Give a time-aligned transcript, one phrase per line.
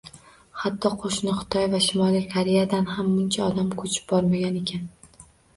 [0.61, 4.91] Hatto qo‘shni Xitoy va Shimoliy Koreyadan ham buncha odam ko‘chib bormagan ekan.